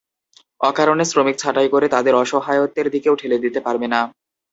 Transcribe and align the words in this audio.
অকারণে 0.61 1.05
শ্রমিক 1.05 1.35
ছাঁটাই 1.37 1.69
করে 1.69 1.87
তাদের 1.89 2.13
অসহায়ত্বের 2.15 2.87
দিকেও 2.93 3.19
ঠেলে 3.19 3.37
দিতে 3.43 3.59
পারবে 3.65 3.87
না। 3.87 3.99